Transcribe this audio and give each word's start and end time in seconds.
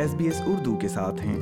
S 0.00 0.14
B 0.14 0.24
S 0.24 0.40
Urdu 0.46 0.78
کے 0.78 0.88
ساتھ 0.88 1.20
ہیں۔ 1.20 1.38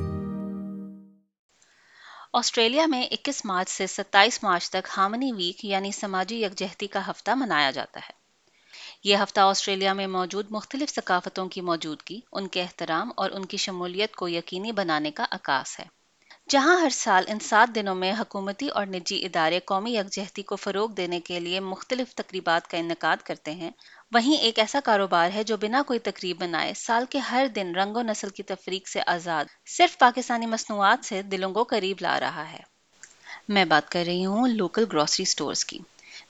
آسٹریلیا 2.33 2.85
میں 2.85 3.07
اکیس 3.11 3.45
مارچ 3.45 3.69
سے 3.69 3.87
ستائیس 3.87 4.43
مارچ 4.43 4.69
تک 4.69 4.87
ہامنی 4.97 5.31
ویک 5.31 5.65
یعنی 5.65 5.91
سماجی 5.91 6.43
یکجہتی 6.43 6.87
کا 6.87 7.09
ہفتہ 7.09 7.31
منایا 7.31 7.71
جاتا 7.71 7.99
ہے۔ 7.99 8.13
یہ 9.03 9.17
ہفتہ 9.23 9.39
آسٹریلیا 9.39 9.93
میں 9.93 10.07
موجود 10.07 10.45
مختلف 10.49 10.89
ثقافتوں 10.89 11.45
کی 11.45 11.61
موجودگی، 11.61 12.19
ان 12.31 12.47
کے 12.47 12.61
احترام 12.61 13.11
اور 13.17 13.29
ان 13.29 13.45
کی 13.45 13.57
شمولیت 13.57 14.15
کو 14.15 14.27
یقینی 14.27 14.71
بنانے 14.71 15.11
کا 15.11 15.25
عکاس 15.31 15.79
ہے۔ 15.79 15.98
جہاں 16.49 16.81
ہر 16.81 16.89
سال 16.89 17.23
ان 17.27 17.39
سات 17.39 17.75
دنوں 17.75 17.95
میں 17.95 18.11
حکومتی 18.19 18.67
اور 18.67 18.85
نجی 18.85 19.25
ادارے 19.25 19.59
قومی 19.65 19.93
یکجہتی 19.95 20.41
کو 20.41 20.55
فروغ 20.55 20.91
دینے 20.91 21.19
کے 21.19 21.39
لیے 21.39 21.59
مختلف 21.59 22.15
تقریبات 22.15 22.67
کا 22.67 22.77
انعقاد 22.77 23.17
کرتے 23.23 23.51
ہیں، 23.51 23.71
وہیں 24.11 24.37
ایک 24.37 24.59
ایسا 24.59 24.79
کاروبار 24.83 25.29
ہے 25.33 25.43
جو 25.43 25.57
بنا 25.57 25.81
کوئی 25.87 25.99
تقریب 25.99 26.39
بنائے 26.39 26.73
سال 26.73 27.05
کے 27.09 27.19
ہر 27.19 27.47
دن 27.55 27.75
رنگ 27.75 27.95
و 27.95 28.01
نسل 28.01 28.29
کی 28.29 28.43
تفریق 28.43 28.87
سے 28.87 28.99
آزاد، 29.07 29.45
صرف 29.65 29.97
پاکستانی 29.97 30.45
مصنوعات 30.45 31.05
سے 31.05 31.21
دلوں 31.21 31.53
کو 31.53 31.63
قریب 31.63 31.97
لا 32.01 32.19
رہا 32.19 32.51
ہے۔ 32.51 32.61
میں 33.49 33.65
بات 33.65 33.91
کر 33.91 34.03
رہی 34.07 34.25
ہوں 34.25 34.47
لوکل 34.47 34.85
گروسری 34.91 35.25
سٹورز 35.25 35.65
کی۔ 35.65 35.79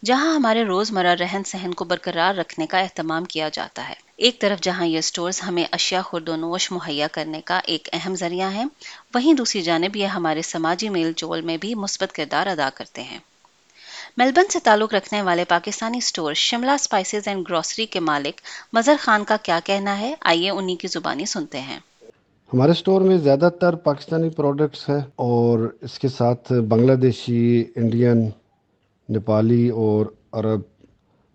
جہاں 0.05 0.35
ہمارے 0.35 0.63
روزمرہ 0.63 1.15
رہن 1.19 1.41
سہن 1.45 1.73
کو 1.73 1.85
برقرار 1.85 2.35
رکھنے 2.35 2.65
کا 2.65 2.79
اہتمام 2.79 3.25
کیا 3.25 3.49
جاتا 3.53 3.89
ہے۔ 3.89 3.93
ایک 4.17 4.41
طرف 4.41 4.61
جہاں 4.61 4.85
یہ 4.85 5.01
سٹورز 5.01 5.41
ہمیں 5.47 5.65
اشیاء 5.71 6.01
خرد 6.01 6.29
و 6.29 6.35
نوش 6.35 6.71
مہیا 6.71 7.07
کرنے 7.11 7.41
کا 7.45 7.59
ایک 7.65 7.89
اہم 7.93 8.15
ذریعہ 8.15 8.51
ہیں، 8.53 8.65
وہیں 9.13 9.33
دوسری 9.33 9.61
جانب 9.61 9.95
یہ 9.95 10.05
ہمارے 10.05 10.41
سماجی 10.41 10.89
میل 10.89 11.11
جول 11.17 11.41
میں 11.41 11.57
بھی 11.57 11.75
مثبت 11.75 12.11
کردار 12.11 12.47
ادا 12.47 12.69
کرتے 12.75 13.03
ہیں۔ 13.03 13.19
میلبرن 14.17 14.45
سے 14.49 14.59
تعلق 14.59 14.93
رکھنے 14.93 15.21
والے 15.21 15.43
Pakistani 15.45 15.99
store 15.99 16.33
Shimla 16.33 16.71
spices 16.79 17.27
and 17.27 17.49
grocery 17.49 17.85
کے 17.85 17.99
مالک 17.99 18.41
مظہر 18.73 18.95
خان 18.99 19.23
کا 19.23 19.37
کیا 19.43 19.59
کہنا 19.63 19.99
ہے؟ 19.99 20.15
آئیے 20.21 20.49
انہی 20.49 20.75
کی 20.75 20.87
زبانی 20.87 21.25
سنتے 21.25 21.59
ہیں۔ 21.59 21.79
ہمارے 22.53 22.73
سٹور 22.73 23.01
میں 23.01 23.17
زیادہ 23.17 23.49
تر 23.61 23.75
پاکستانی 23.75 24.29
پروڈکٹس 24.29 24.89
ہے 24.89 24.99
اور 25.15 25.77
اس 25.81 25.99
کے 25.99 26.07
ساتھ 26.07 26.53
بنگلہ 26.53 26.93
دیشی 26.93 27.65
انڈین 27.75 28.29
نیپالی 29.09 29.69
اور 29.83 30.05
عرب 30.31 30.61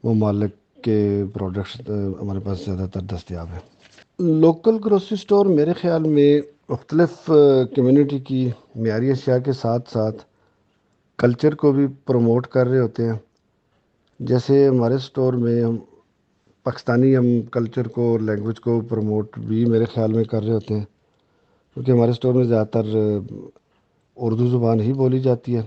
ممالک 0.05 0.53
کے 0.85 0.99
پروڈکٹس 1.33 1.81
ہمارے 2.23 2.41
پاس 2.41 2.65
زیادہ 2.65 2.87
تر 2.93 3.01
دستیاب 3.01 3.49
ہیں۔ 3.53 3.61
لوکل 4.19 4.77
گروسری 4.85 5.17
سٹور 5.17 5.47
میرے 5.47 5.73
خیال 5.73 6.03
میں 6.09 6.41
مختلف 6.69 7.31
کمیونٹی 7.77 8.19
کی 8.19 8.49
معیاری 8.77 9.11
اشیاء 9.11 9.39
کے 9.39 9.53
ساتھ 9.53 9.91
ساتھ 9.91 10.23
کلچر 11.19 11.55
کو 11.55 11.73
بھی 11.73 11.87
پروموٹ 12.05 12.47
کر 12.47 12.67
رہے 12.67 12.81
ہوتے 12.81 13.07
ہیں۔ 13.09 13.19
جیسے 14.21 14.69
ہمارے 14.69 14.99
سٹور 14.99 15.33
میں 15.35 15.63
ہم 15.65 15.77
پاکستانی 16.67 17.17
ہم 17.17 17.27
کلچر 17.53 17.89
کو 17.89 18.11
اور 18.11 18.21
لینگویج 18.21 18.61
کو 18.61 18.81
پروموٹ 18.81 19.39
بھی 19.39 19.65
میرے 19.65 19.85
خیال 19.85 20.13
میں 20.13 20.25
کر 20.25 20.43
رہے 20.43 20.53
ہوتے 20.53 20.75
ہیں۔ 20.75 20.85
کیونکہ 21.77 21.91
ہمارے 21.91 22.13
سٹور 22.13 22.35
میں 22.35 22.45
زیادہ 22.45 22.67
تر 22.67 22.87
اردو 24.17 24.47
زبان 24.49 24.81
ہی 24.81 24.93
بولی 24.93 25.21
جاتی 25.21 25.57
ہے۔ 25.57 25.63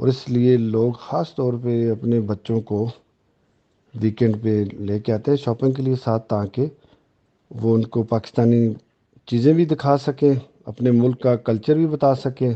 اور 0.00 0.08
اس 0.08 0.28
لیے 0.28 0.56
لوگ 0.56 0.92
خاص 0.92 1.34
طور 1.34 1.52
پہ 1.62 1.90
اپنے 1.90 2.20
بچوں 2.20 2.60
کو 2.60 2.90
ویکینڈ 4.00 4.42
پہ 4.42 4.64
لے 4.72 4.98
کے 4.98 5.12
آتے 5.12 5.30
ہیں 5.30 5.38
شاپنگ 5.38 5.72
کے 5.72 5.82
لیے 5.82 5.94
ساتھ، 6.04 6.28
تاکہ 6.28 6.66
وہ 7.50 7.74
ان 7.74 7.82
کو 7.84 8.02
پاکستانی 8.02 8.74
چیزیں 9.26 9.52
بھی 9.52 9.64
دکھا 9.64 9.98
سکیں، 9.98 10.34
اپنے 10.66 10.90
ملک 10.90 11.20
کا 11.20 11.36
کلچر 11.36 11.74
بھی 11.74 11.86
بتا 11.86 12.14
سکیں۔ 12.14 12.54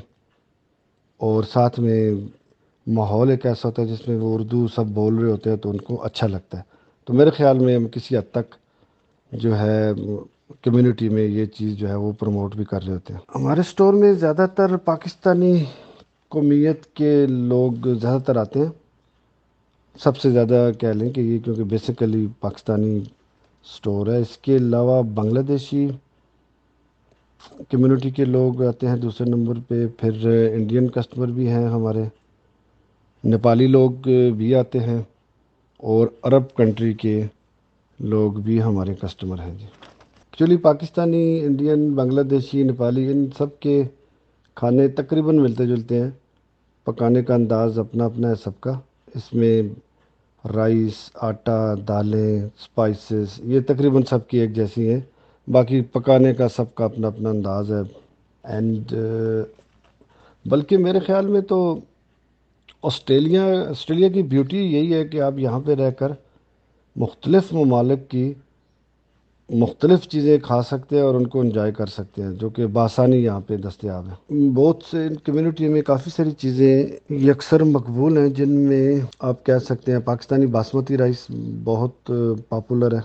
اور 1.17 1.45
ساتھ 1.45 1.81
میں 1.81 2.11
ماحول 2.87 3.31
ایک 3.31 3.47
ایسا 3.47 3.69
ہوتا 3.69 3.83
ہے 3.83 3.87
جس 3.87 4.09
میں 4.09 4.17
وہ 4.17 4.35
اردو 4.35 4.69
سب 4.69 4.87
بول 4.87 5.15
رہے 5.15 5.31
ہوتے 5.31 5.51
ہیں 5.51 5.57
تو 5.57 5.71
ان 5.71 5.77
کو 5.77 6.03
اچھا 6.03 6.27
لگتا 6.27 6.59
ہے۔ 6.59 6.63
تو 7.05 7.13
میرے 7.13 7.31
خیال 7.31 7.59
میں 7.59 7.77
ہم 7.77 7.89
کسی 7.89 8.17
حد 8.17 8.31
تک 8.33 8.55
جو 9.33 9.59
ہے 9.59 9.93
کمیونٹی 10.63 11.09
میں 11.09 11.23
یہ 11.23 11.47
چیز 11.47 11.77
جو 11.77 11.89
ہے 11.89 11.95
وہ 11.95 12.13
پروموٹ 12.13 12.57
بھی 12.57 12.65
کر 12.65 12.83
رہے 12.83 12.95
ہوتے 12.95 13.15
ہیں۔ 13.15 13.21
ہمارے 13.35 13.63
سٹور 13.63 13.95
میں 13.95 14.13
زیادہ 14.13 14.47
تر 14.57 14.77
پاکستانی 14.77 15.65
قومیت 16.35 16.87
کے 16.87 17.27
لوگ 17.27 17.73
زیادہ 17.95 18.23
تر 18.23 18.37
آتے 18.37 18.59
ہیں۔ 18.59 18.71
سب 20.01 20.17
سے 20.17 20.31
زیادہ 20.31 20.71
کہہ 20.79 20.89
لیں 20.89 21.11
کہ 21.13 21.21
یہ 21.21 21.39
کیونکہ 21.39 21.65
بیسیکلی 21.65 22.27
پاکستانی 22.41 23.01
سٹور 23.65 24.07
ہے۔ 24.07 24.19
اس 24.19 24.39
کے 24.39 24.57
علاوہ 24.57 25.03
بنگلہ 25.03 25.41
دیشی 25.41 25.87
کمیونٹی 27.71 28.11
کے 28.11 28.25
لوگ 28.25 28.63
آتے 28.63 28.87
ہیں۔ 28.87 28.97
دوسرے 28.97 29.31
نمبر 29.31 29.55
پہ 29.69 29.87
پھر 29.87 30.13
انڈین 30.55 30.89
کسٹمر 30.89 31.27
بھی 31.27 31.49
ہیں۔ 31.49 31.67
ہمارے 31.69 32.05
نیپالی 33.25 33.67
لوگ 33.67 33.91
بھی 34.37 34.55
آتے 34.55 34.79
ہیں۔ 34.79 35.03
اور 35.77 36.09
عرب 36.23 36.55
کنٹری 36.57 36.93
کے 36.95 37.23
لوگ 38.01 38.33
بھی 38.33 38.63
ہمارے 38.63 38.95
کسٹمر 38.95 39.41
ہیں۔ 39.41 39.55
جی۔ 39.59 39.65
ایکچولی 39.65 40.57
پاکستانی 40.57 41.41
انڈین 41.45 41.95
بنگلہ 41.95 42.21
دیشی 42.21 42.63
نیپالی 42.63 43.13
ان 43.13 43.27
سب 43.39 43.61
کے 43.61 43.83
کھانے 44.55 44.89
تقریباً 44.89 45.37
ملتے 45.37 45.67
جلتے 45.67 46.01
ہیں۔ 46.03 46.11
پکانے 46.85 47.23
کا 47.23 47.35
انداز 47.35 47.79
اپنا 47.79 48.05
اپنا 48.05 48.29
ہے 48.29 48.35
سب 48.35 48.61
کا۔ 48.61 48.81
اس 49.15 49.35
میں 49.35 49.63
رائس، 50.55 51.11
آٹا، 51.15 51.75
دالیں، 51.89 52.49
سپائسز، 52.59 53.27
یہ 53.39 53.61
تقریباً 53.67 54.03
سب 54.03 54.29
کی 54.29 54.39
ایک 54.39 54.55
جیسی 54.55 54.95
ہیں۔ 54.95 55.01
باقی 55.51 55.81
پکانے 55.81 56.35
کا 56.35 56.49
سب 56.49 56.75
کا 56.75 56.85
اپنا 56.85 57.07
اپنا 57.07 57.31
انداز 57.31 57.73
ہے۔ 57.73 57.99
اینڈ، 58.45 58.95
بلکہ 60.45 60.79
میرے 60.79 60.99
خیال 60.99 61.27
میں 61.27 61.41
تو 61.41 61.79
آسٹریلیا 62.83 63.45
آسٹریلیا 63.71 64.09
کی 64.09 64.23
بیوٹی 64.23 64.59
یہی 64.59 64.95
ہے 64.95 65.09
کہ 65.09 65.21
آپ 65.21 65.39
یہاں 65.39 65.61
پہ 65.61 65.75
رہ 65.75 65.91
کر 65.91 66.13
مختلف 66.97 67.53
ممالک 67.53 68.11
کی 68.11 68.35
مختلف 69.51 70.09
چیزیں 70.09 70.39
کھا 70.43 70.63
سکتے 70.63 70.97
ہیں 70.97 71.03
اور 71.03 71.15
ان 71.15 71.27
کو 71.27 71.41
انجوائے 71.41 71.73
کر 71.73 71.87
سکتے 71.87 72.23
ہیں، 72.23 72.31
جو 72.31 72.51
کہ 72.51 72.67
بآسانی 72.67 73.17
یہاں 73.17 73.41
پہ 73.41 73.57
دستیاب 73.57 74.07
ہیں۔ 74.09 74.49
بہت 74.55 74.83
سے 74.91 75.09
کمیونٹی 75.25 75.69
میں 75.69 75.83
کافی 75.83 76.11
ساری 76.11 76.31
چیزیں 76.31 76.87
یکسر 77.13 77.63
مقبول 77.65 78.19
ہیں، 78.19 78.29
جن 78.29 78.51
میں 78.51 79.01
آپ 79.19 79.47
کہہ 79.47 79.59
سکتے 79.59 79.93
ہیں 79.93 79.99
پاکستانی 79.99 80.47
باسمتی 80.47 80.97
رائس 80.97 81.27
بہت 81.65 82.11
پاپولر 82.49 82.95
ہے۔ 82.95 83.01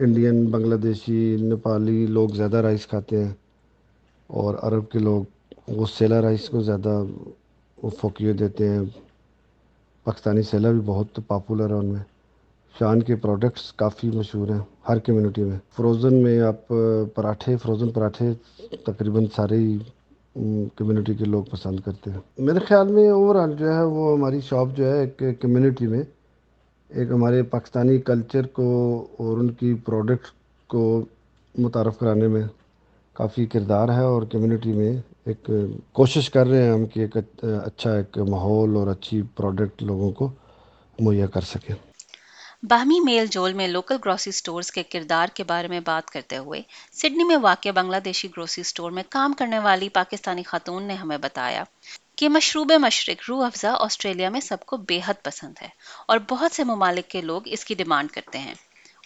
انڈین 0.00 0.46
بنگلہ 0.46 0.74
دیشی 0.74 1.36
نیپالی 1.40 2.06
لوگ 2.06 2.28
زیادہ 2.28 2.56
رائس 2.56 2.86
کھاتے 2.86 3.24
ہیں 3.24 3.32
اور 4.26 4.54
عرب 4.62 4.90
کے 4.90 4.98
لوگ 4.98 5.22
وہ 5.68 5.86
سیلا 5.98 6.22
رائس 6.22 6.48
کو 6.48 6.60
زیادہ 6.60 7.02
فوکیو 8.00 8.32
دیتے 8.32 8.68
ہیں۔ 8.68 8.80
پاکستانی 10.04 10.42
سیلا 10.42 10.70
بھی 10.70 10.80
بہت 10.80 11.20
پاپولر 11.26 11.68
ہے 11.68 11.74
ان 11.74 11.86
میں۔ 11.86 12.00
شان 12.78 13.02
کے 13.02 13.16
پروڈکٹس 13.16 13.72
کافی 13.72 14.10
مشہور 14.10 14.48
ہیں۔ 14.48 14.58
ہر 14.90 14.98
کمیونٹی 15.06 15.42
میں۔ 15.44 15.58
فروزن 15.76 16.14
میں 16.22 16.40
آپ 16.42 16.68
پراٹھے 17.14 17.56
فروزن 17.56 17.90
پراٹھے 17.90 18.32
تقریباً 18.86 19.24
سارے 19.36 19.56
ہی 19.58 19.76
کمیونٹی 20.76 21.14
کے 21.14 21.24
لوگ 21.24 21.44
پسند 21.50 21.80
کرتے 21.80 22.10
ہیں۔ 22.10 22.20
میرے 22.38 22.58
خیال 22.68 22.92
میں 22.92 23.08
اوور 23.10 23.36
آل 23.36 23.56
جو 23.56 23.66
ہے 23.74 23.82
وہ 23.84 24.12
ہماری 24.16 24.40
شاپ 24.40 24.68
جو 24.76 24.86
ہے 24.86 25.00
ایک 25.00 25.40
کمیونٹی 25.40 25.86
میں، 25.86 26.02
ایک 26.90 27.10
ہمارے 27.10 27.42
پاکستانی 27.54 27.98
کلچر 28.00 28.46
کو 28.52 28.66
اور 29.18 29.38
ان 29.38 29.48
کی 29.52 29.74
پروڈکٹ 29.84 30.26
کو 30.70 30.82
متعارف 31.54 31.98
کرانے 31.98 32.26
میں 32.28 32.42
کافی 33.16 33.46
کردار 33.46 33.88
ہے 33.88 34.02
اور 34.02 34.22
کمیونٹی 34.32 34.72
میں 34.72 34.92
ایک 35.26 35.50
کوشش 35.92 36.30
کر 36.30 36.46
رہے 36.46 36.62
ہیں 36.62 36.72
ہم 36.72 36.86
کہ 36.86 37.00
ایک 37.00 37.16
اچھا 37.42 37.92
ایک 37.92 38.18
ماحول 38.28 38.76
اور 38.76 38.86
اچھی 38.86 39.22
پروڈکٹ 39.36 39.82
لوگوں 39.82 40.10
کو 40.10 40.28
مہیا 40.98 41.26
کر 41.26 41.40
سکیں۔ 41.40 41.74
باہمی 42.62 43.00
میل 43.00 43.26
جول 43.26 43.52
میں 43.52 43.68
لوکل 43.68 43.96
گروسری 44.04 44.32
سٹورز 44.32 44.70
کے 44.72 44.82
کردار 44.82 45.28
کے 45.34 45.44
بارے 45.44 45.68
میں 45.68 45.80
بات 45.80 46.10
کرتے 46.10 46.36
ہوئے، 46.36 46.62
سڈنی 46.92 47.24
میں 47.24 47.36
واقع 47.36 47.68
بنگلہ 47.74 47.96
دیشی 48.04 48.28
گروسری 48.28 48.64
سٹور 48.64 48.90
میں 48.90 49.02
کام 49.08 49.32
کرنے 49.32 49.58
والی 49.58 49.88
پاکستانی 49.88 50.42
خاتون 50.42 50.82
نے 50.82 50.94
ہمیں 50.94 51.18
بتایا 51.18 51.64
کہ 52.16 52.28
مشروب 52.28 52.72
مشرق 52.80 53.22
روح 53.28 53.46
افزا 53.46 53.74
آسٹریلیا 53.78 54.30
میں 54.30 54.40
سب 54.40 54.66
کو 54.66 54.76
بے 54.76 55.00
حد 55.06 55.14
پسند 55.22 55.52
ہے 55.62 55.68
اور 56.08 56.18
بہت 56.30 56.52
سے 56.52 56.64
ممالک 56.64 57.08
کے 57.08 57.20
لوگ 57.20 57.42
اس 57.44 57.64
کی 57.64 57.74
ڈیمانڈ 57.74 58.10
کرتے 58.10 58.38
ہیں۔ 58.38 58.54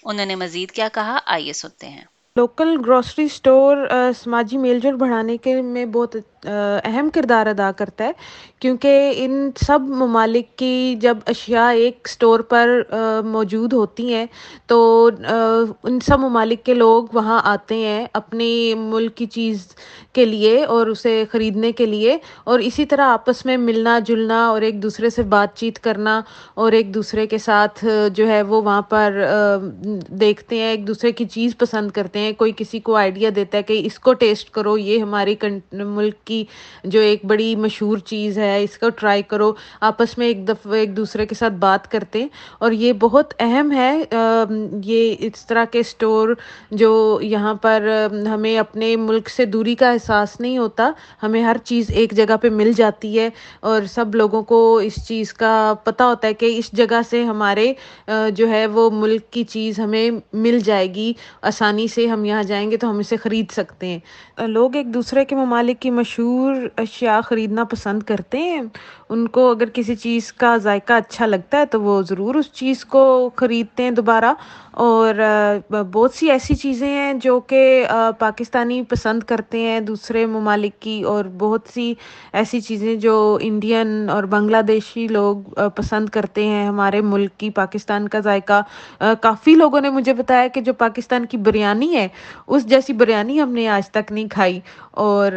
انہوں 0.04 0.26
نے 0.26 0.34
مزید 0.34 0.70
کیا 0.70 0.88
کہا، 0.92 1.18
آئیے 1.26 1.52
سنتے 1.52 1.88
ہیں۔ 1.88 2.04
لوکل 2.36 2.76
گروسری 2.86 3.28
سٹور 3.28 3.76
سماجی 4.24 4.58
میل 4.58 4.80
جول 4.80 4.96
بڑھانے 4.96 5.36
کے 5.36 5.62
میں 5.62 5.84
بہت 5.84 6.16
اہم 6.44 7.08
کردار 7.14 7.46
ادا 7.46 7.70
کرتا 7.76 8.04
ہے، 8.04 8.12
کیونکہ 8.60 9.12
ان 9.16 9.50
سب 9.56 9.80
ممالک 9.90 10.56
کی 10.58 10.94
جب 11.00 11.18
اشیاء 11.26 11.70
ایک 11.74 12.08
سٹور 12.08 12.40
پر 12.48 12.70
موجود 13.24 13.72
ہوتی 13.72 14.12
ہیں، 14.14 14.24
تو 14.66 15.08
ان 15.18 15.98
سب 16.00 16.18
ممالک 16.20 16.64
کے 16.66 16.74
لوگ 16.74 17.06
وہاں 17.12 17.40
آتے 17.44 17.76
ہیں 17.76 18.06
اپنی 18.12 18.74
ملک 18.78 19.16
کی 19.16 19.26
چیز 19.26 19.66
کے 20.12 20.24
لیے 20.24 20.64
اور 20.64 20.86
اسے 20.86 21.24
خریدنے 21.32 21.72
کے 21.72 21.86
لیے، 21.86 22.16
اور 22.44 22.58
اسی 22.60 22.84
طرح 22.86 23.12
آپس 23.12 23.44
میں 23.46 23.56
ملنا 23.56 23.98
جلنا 24.06 24.44
اور 24.46 24.62
ایک 24.62 24.82
دوسرے 24.82 25.10
سے 25.10 25.22
بات 25.28 25.56
چیت 25.58 25.78
کرنا 25.84 26.20
اور 26.54 26.72
ایک 26.72 26.94
دوسرے 26.94 27.26
کے 27.26 27.38
ساتھ 27.38 27.84
جو 28.14 28.28
ہے 28.28 28.40
وہ 28.42 28.62
وہاں 28.62 28.82
پر 28.88 29.20
دیکھتے 30.10 30.56
ہیں، 30.56 30.70
ایک 30.70 30.86
دوسرے 30.88 31.12
کی 31.12 31.24
چیز 31.26 31.56
پسند 31.58 31.90
کرتے 31.90 32.18
ہیں، 32.18 32.32
کوئی 32.38 32.52
کسی 32.56 32.78
کو 32.80 32.94
آئیڈیا 32.96 33.30
دیتا 33.36 33.58
ہے 33.58 33.62
کہ 33.62 33.80
اس 33.84 33.98
کو 33.98 34.12
ٹیسٹ 34.14 34.50
کرو، 34.54 34.76
یہ 34.78 35.02
ہماری 35.02 35.34
ملک 35.72 36.24
کی 36.26 36.33
کی 36.34 36.44
جو 36.84 37.00
ایک 37.00 37.24
بڑی 37.24 37.56
مشہور 37.56 37.98
چیز 37.98 38.38
ہے، 38.38 38.62
اس 38.62 38.78
کو 38.78 38.88
ٹرائی 38.90 39.22
کرو، 39.22 39.52
آپس 39.80 40.18
میں 40.18 40.26
ایک 40.26 40.48
دفعہ 40.48 40.74
ایک 40.74 40.96
دوسرے 40.96 41.26
کے 41.26 41.34
ساتھ 41.34 41.52
بات 41.52 41.90
کرتے۔ 41.90 42.20
ہیں 42.20 42.28
اور 42.58 42.72
یہ 42.72 42.92
بہت 42.92 43.34
اہم 43.38 43.72
ہے 43.72 44.02
یہ 44.84 45.14
اس 45.18 45.46
طرح 45.46 45.64
کے 45.64 45.78
اسٹور 45.78 46.28
جو 46.70 47.18
یہاں 47.22 47.54
پر 47.54 48.06
ہمیں 48.28 48.58
اپنے 48.58 48.96
ملک 48.96 49.28
سے 49.30 49.44
دوری 49.44 49.74
کا 49.74 49.90
احساس 49.90 50.40
نہیں 50.40 50.58
ہوتا، 50.58 50.90
ہمیں 51.22 51.42
ہر 51.42 51.56
چیز 51.64 51.90
ایک 51.90 52.12
جگہ 52.12 52.36
پہ 52.42 52.48
مل 52.48 52.72
جاتی 52.76 53.18
ہے۔ 53.18 53.28
اور 53.60 53.82
سب 53.82 54.14
لوگوں 54.14 54.42
کو 54.42 54.76
اس 54.76 54.94
چیز 55.08 55.32
کا 55.32 55.74
پتہ 55.84 56.02
ہوتا 56.02 56.28
ہے 56.28 56.34
کہ 56.34 56.58
اس 56.58 56.72
جگہ 56.72 57.00
سے 57.10 57.24
ہمارے 57.24 57.72
جو 58.30 58.48
ہے 58.48 58.66
وہ 58.66 58.90
ملک 58.90 59.30
کی 59.30 59.44
چیز 59.44 59.78
ہمیں 59.80 60.10
مل 60.32 60.58
جائے 60.64 60.94
گی۔ 60.94 61.12
آسانی 61.42 61.88
سے 61.88 62.06
ہم 62.06 62.24
یہاں 62.24 62.42
جائیں 62.42 62.70
گے 62.70 62.76
تو 62.76 62.90
ہم 62.90 62.98
اسے 62.98 63.16
خرید 63.16 63.50
سکتے 63.52 63.86
ہیں۔ 63.86 64.46
لوگ 64.46 64.76
ایک 64.76 64.94
دوسرے 64.94 65.24
کے 65.24 65.36
ممالک 65.36 65.80
کی 65.80 65.90
مشہور 65.90 66.23
اشیاء 66.76 67.20
خریدنا 67.20 67.64
پسند 67.64 68.02
کرتے 68.02 68.38
ہیں۔ 68.38 68.62
ان 69.08 69.28
کو 69.28 69.50
اگر 69.50 69.68
کسی 69.68 69.96
چیز 69.96 70.32
کا 70.32 70.56
ذائقہ 70.56 70.92
اچھا 70.92 71.26
لگتا 71.26 71.58
ہے 71.58 71.66
تو 71.66 71.82
وہ 71.82 72.02
ضرور 72.02 72.34
اس 72.34 72.52
چیز 72.52 72.84
کو 72.84 73.30
خریدتے 73.36 73.82
ہیں 73.82 73.90
دوبارہ۔ 73.90 74.32
اور 74.74 75.14
بہت 75.92 76.14
سی 76.14 76.30
ایسی 76.30 76.54
چیزیں 76.54 76.88
ہیں 76.88 77.12
جو 77.14 77.40
کہ 77.40 77.86
پاکستانی 78.18 78.82
پسند 78.82 79.22
کرتے 79.22 79.58
ہیں 79.58 79.80
دوسرے 79.80 80.26
ممالک 80.26 80.82
کی 80.82 81.02
اور 81.02 81.24
بہت 81.38 81.60
سی 81.74 81.94
ایسی 82.32 82.60
چیزیں 82.60 82.94
جو 82.96 83.38
انڈین 83.40 84.10
اور 84.10 84.24
بنگلہ 84.24 84.62
دیشی 84.68 85.06
لوگ 85.08 85.36
پسند 85.74 86.08
کرتے 86.08 86.46
ہیں 86.46 86.66
ہمارے 86.66 87.00
ملک 87.00 87.38
کی، 87.38 87.50
پاکستان 87.50 88.08
کا 88.08 88.18
ذائقہ۔ 88.18 88.60
کافی 89.20 89.54
لوگوں 89.54 89.80
نے 89.80 89.90
مجھے 89.90 90.14
بتایا 90.14 90.46
کہ 90.46 90.60
جو 90.60 90.72
پاکستان 90.72 91.26
کی 91.26 91.36
بریانی 91.36 91.94
ہے، 91.96 92.08
اس 92.46 92.66
جیسی 92.66 92.92
بریانی 92.92 93.40
ہم 93.40 93.52
نے 93.52 93.68
آج 93.68 93.88
تک 93.90 94.12
نہیں 94.12 94.28
کھائی۔ 94.30 94.60
اور 94.90 95.32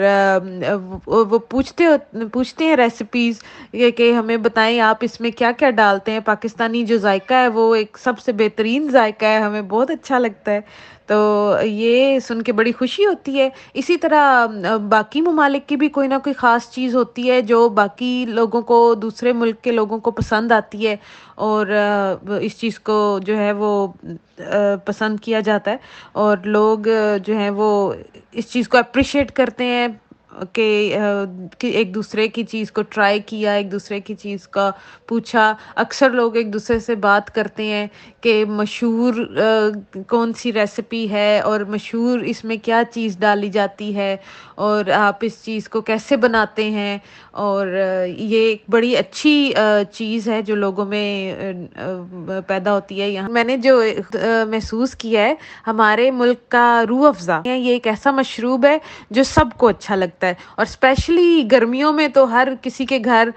وہ 1.05 1.37
پوچھتے 1.39 1.83
پوچھتے 2.33 2.65
ہیں 2.65 2.75
ریسیپیز 2.75 3.43
یہ 3.73 3.91
کہ 3.91 4.11
ہمیں 4.11 4.37
بتائیں 4.37 4.79
آپ 4.79 4.97
اس 5.01 5.21
میں 5.21 5.31
کیا 5.37 5.51
کیا 5.51 5.69
ڈالتے 5.69 6.11
ہیں؟ 6.11 6.19
پاکستانی 6.25 6.83
جو 6.85 6.97
ذائقہ 6.97 7.33
ہے، 7.33 7.47
وہ 7.47 7.73
ایک 7.75 7.97
سب 8.03 8.19
سے 8.19 8.31
بہترین 8.31 8.87
ذائقہ 8.91 9.25
ہے، 9.27 9.39
ہمیں 9.39 9.61
بہت 9.61 9.89
اچھا 9.89 10.19
لگتا 10.19 10.51
ہے۔ 10.51 10.59
تو 11.05 11.53
یہ 11.63 12.19
سن 12.19 12.41
کے 12.41 12.53
بڑی 12.53 12.71
خوشی 12.71 13.05
ہوتی 13.05 13.39
ہے۔ 13.39 13.49
اسی 13.73 13.97
طرح، 13.97 14.45
باقی 14.89 15.21
ممالک 15.21 15.69
کی 15.69 15.75
بھی 15.75 15.89
کوئی 15.89 16.07
نہ 16.07 16.13
کوئی 16.23 16.33
خاص 16.33 16.71
چیز 16.71 16.95
ہوتی 16.95 17.31
ہے 17.31 17.41
جو 17.41 17.69
باقی 17.69 18.25
لوگوں 18.29 18.61
کو، 18.61 18.93
دوسرے 18.93 19.33
ملک 19.33 19.61
کے 19.61 19.71
لوگوں 19.71 19.99
کو 19.99 20.11
پسند 20.11 20.51
آتی 20.51 20.87
ہے۔ 20.87 20.95
اور، 21.35 21.67
اس 22.41 22.59
چیز 22.59 22.79
کو 22.79 23.19
جو 23.25 23.37
ہے 23.37 23.51
وہ، 23.51 23.87
پسند 24.85 25.19
کیا 25.19 25.39
جاتا 25.39 25.71
ہے۔ 25.71 25.77
اور 26.11 26.37
لوگ 26.43 26.79
جو 27.23 27.37
ہیں 27.37 27.49
وہ 27.49 27.93
اس 28.31 28.51
چیز 28.51 28.69
کو 28.69 28.77
اپریشیٹ 28.77 29.31
کرتے 29.31 29.65
ہیں۔ 29.65 29.87
کہ 30.53 30.97
ایک 31.61 31.93
دوسرے 31.95 32.27
کی 32.27 32.43
چیز 32.43 32.71
کو 32.71 32.81
ٹرائی 32.89 33.19
کیا، 33.25 33.53
ایک 33.53 33.71
دوسرے 33.71 33.99
کی 33.99 34.15
چیز 34.15 34.47
کا 34.47 34.69
پوچھا۔ 35.07 35.53
اکثر 35.75 36.09
لوگ 36.09 36.35
ایک 36.35 36.53
دوسرے 36.53 36.79
سے 36.79 36.95
بات 36.95 37.33
کرتے 37.35 37.65
ہیں 37.65 37.85
کہ 38.21 38.43
مشہور 38.47 39.13
کون 40.07 40.33
سی 40.33 40.53
ریسیپی 40.53 41.09
ہے 41.09 41.39
اور 41.39 41.61
مشہور 41.69 42.19
اس 42.19 42.43
میں 42.43 42.57
کیا 42.63 42.81
چیز 42.91 43.17
ڈالی 43.19 43.49
جاتی 43.49 43.95
ہے 43.95 44.15
اور 44.55 44.89
آپ 44.95 45.17
اس 45.21 45.43
چیز 45.43 45.69
کو 45.69 45.81
کیسے 45.81 46.17
بناتے 46.17 46.69
ہیں۔ 46.69 46.97
اور 47.31 47.67
یہ 48.07 48.37
ایک 48.39 48.63
بڑی 48.69 48.95
اچھی 48.97 49.53
چیز 49.91 50.27
ہے 50.29 50.41
جو 50.41 50.55
لوگوں 50.55 50.85
میں 50.85 51.33
پیدا 52.47 52.73
ہوتی 52.73 53.01
ہے 53.01 53.09
یہاں۔ 53.09 53.29
میں 53.29 53.43
نے 53.43 53.57
جو 53.57 53.81
محسوس 54.49 54.95
کیا 54.95 55.21
ہے، 55.21 55.33
ہمارے 55.67 56.09
ملک 56.11 56.49
کا 56.51 56.83
روح 56.89 57.07
افزا، 57.07 57.39
یہ 57.45 57.71
ایک 57.71 57.87
ایسا 57.87 58.11
مشروب 58.11 58.65
ہے 58.65 58.77
جو 59.11 59.23
سب 59.23 59.45
کو 59.57 59.67
اچھا 59.67 59.95
لگتا 59.95 60.26
ہے۔ 60.26 60.26
ہے 60.27 60.33
اور 60.55 60.65
اسپیشلی 60.65 61.47
گرمیوں 61.51 61.91
میں 61.93 62.07
تو 62.07 62.23
ہر 62.31 62.47
کسی 62.61 62.85
کے 62.85 62.99
گھر 63.05 63.29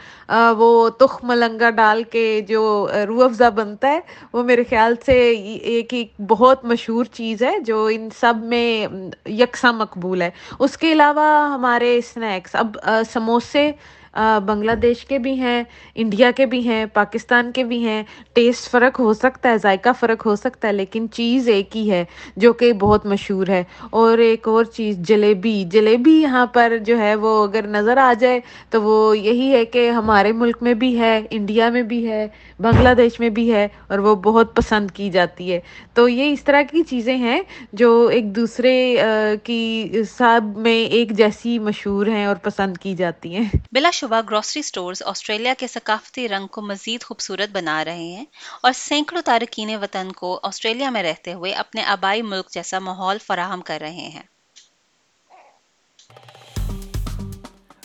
وہ 0.58 0.88
تخ 0.88 1.18
ملنگا 1.24 1.70
ڈال 1.70 2.02
کے 2.02 2.40
جو 2.48 2.88
روح 3.08 3.24
افزا 3.24 3.48
بنتا 3.48 3.88
ہے، 3.88 4.00
وہ 4.32 4.42
میرے 4.42 4.64
خیال 4.70 4.94
سے 5.06 5.18
ایک 5.30 5.94
ایک 5.94 6.20
بہت 6.28 6.64
مشہور 6.64 7.04
چیز 7.12 7.42
ہے 7.42 7.58
جو 7.66 7.84
ان 7.92 8.08
سب 8.20 8.34
میں 8.42 8.86
یکساں 9.30 9.72
مقبول 9.72 10.22
ہے۔ 10.22 10.30
اس 10.58 10.76
کے 10.78 10.92
علاوہ 10.92 11.28
ہمارے 11.54 11.96
اسنیکس 11.96 12.54
اب 12.54 12.76
سموسے 13.12 13.70
بنگلہ 14.16 14.72
دیش 14.72 15.04
کے 15.04 15.18
بھی 15.18 15.34
ہیں، 15.34 15.62
انڈیا 15.94 16.30
کے 16.30 16.46
بھی 16.46 16.68
ہیں، 16.68 16.86
پاکستان 16.86 17.52
کے 17.52 17.64
بھی 17.64 17.84
ہیں۔ 17.84 18.02
ٹیسٹ 18.32 18.70
فرق 18.70 19.00
ہو 19.00 19.12
سکتا 19.12 19.48
ہے، 19.48 19.58
ذائقہ 19.58 19.88
فرق 20.00 20.26
ہو 20.26 20.36
سکتا 20.36 20.68
ہے، 20.68 20.72
لیکن 20.72 21.06
چیز 21.12 21.48
ایک 21.48 21.76
ہی 21.76 21.90
ہے 21.90 22.04
جو 22.36 22.52
کہ 22.52 22.72
بہت 22.72 23.06
مشہور 23.06 23.46
ہے۔ 23.48 23.64
اور 23.90 24.18
ایک 24.18 24.48
اور 24.48 24.64
چیز، 24.64 24.98
جلیبی۔ 24.98 25.64
جلیبی 25.70 26.12
یہاں 26.12 26.46
پر 26.46 26.72
جو 26.86 26.98
ہے، 26.98 27.14
وہ 27.14 27.44
اگر 27.44 27.66
نظر 27.66 27.96
آ 27.96 28.12
جائے 28.20 28.40
تو 28.70 28.82
وہ 28.82 29.18
یہی 29.18 29.52
ہے 29.52 29.64
کہ 29.64 29.90
ہمارے 29.90 30.32
ملک 30.32 30.56
میں 30.60 30.74
بھی 30.74 30.98
ہے، 30.98 31.20
انڈیا 31.30 31.70
میں 31.70 31.82
بھی 31.82 32.08
ہے، 32.08 32.28
بنگلہ 32.60 32.94
دیش 32.96 33.20
میں 33.20 33.28
بھی 33.28 33.52
ہے، 33.52 33.68
اور 33.86 33.98
وہ 33.98 34.14
بہت 34.14 34.56
پسند 34.56 34.90
کی 34.90 35.10
جاتی 35.10 35.52
ہے۔ 35.52 35.60
تو 35.94 36.08
یہ 36.08 36.32
اس 36.32 36.44
طرح 36.44 36.62
کی 36.62 36.82
چیزیں 36.82 37.16
ہیں 37.16 37.40
جو 37.72 38.06
ایک 38.12 38.36
دوسرے 38.36 38.96
کی 39.42 39.92
سب 40.16 40.40
میں 40.56 40.84
ایک 40.84 41.10
جیسی 41.10 41.58
مشہور 41.58 42.06
ہیں 42.06 42.26
اور 42.26 42.36
پسند 42.36 42.76
کی 42.76 42.94
جاتی 42.96 43.34
ہیں۔ 43.34 43.44
بلا 43.72 43.90
شبہ 44.00 44.20
گروسری 44.30 44.62
سٹورز 44.62 45.02
آسٹریلیا 45.06 45.54
کے 45.58 45.66
ثقافتی 45.66 46.28
رنگ 46.28 46.46
کو 46.46 46.62
مزید 46.62 47.02
خوبصورت 47.02 47.48
بنا 47.52 47.84
رہے 47.84 48.06
ہیں 48.06 48.24
اور 48.62 48.72
سینکڑوں 48.72 49.22
تارکین 49.22 49.74
وطن 49.82 50.12
کو 50.12 50.40
آسٹریلیا 50.42 50.90
میں 50.90 51.02
رہتے 51.02 51.32
ہوئے 51.32 51.52
اپنے 51.52 51.84
آبائی 51.84 52.22
ملک 52.22 52.50
جیسا 52.50 52.78
ماحول 52.78 53.18
فراہم 53.18 53.60
کر 53.60 53.78
رہے 53.80 54.08
ہیں۔ 54.08 54.22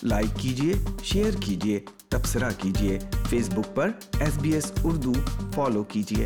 لائک 0.03 0.39
کیجیے 0.39 0.73
شیئر 1.03 1.31
کیجیے 1.45 1.79
تبصرہ 2.09 2.49
کیجیے 2.61 2.99
فیس 3.29 3.49
بک 3.49 3.75
پر 3.75 3.89
S 4.19 4.37
B 4.37 4.51
S 4.53 4.71
Urdu 4.83 5.13
follow 5.55 5.83
کیجیے 5.83 6.25